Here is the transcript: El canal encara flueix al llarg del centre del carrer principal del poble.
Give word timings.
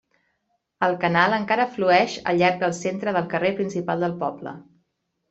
El 0.85 0.95
canal 1.01 1.35
encara 1.37 1.67
flueix 1.75 2.15
al 2.31 2.39
llarg 2.39 2.57
del 2.63 2.73
centre 2.79 3.15
del 3.19 3.29
carrer 3.35 3.53
principal 3.61 4.07
del 4.07 4.17
poble. 4.25 4.55